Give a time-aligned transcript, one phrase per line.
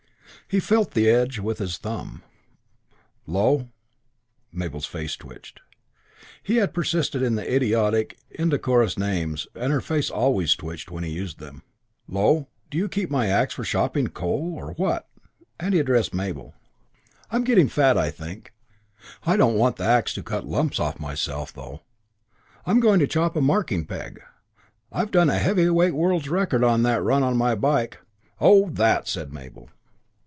[0.47, 2.23] He felt the edge with his thumb.
[3.25, 3.69] "Low"
[4.51, 5.61] Mabel's face twitched.
[6.43, 11.05] He had persisted in the idiotic and indecorous names, and her face always twitched when
[11.05, 11.63] he used them
[12.05, 15.07] "Low, do you keep my axe for chopping coal or what?"
[15.57, 16.53] And he addressed Mabel.
[17.31, 18.51] "I'm getting fat, I think.
[19.25, 21.79] I don't want the axe to cut lumps off myself, though.
[22.65, 24.19] I'm going to chop a marking peg.
[24.91, 27.99] I've done a heavyweight world's record on that run in on my bike"
[28.41, 29.69] "Oh, that!" said Mabel.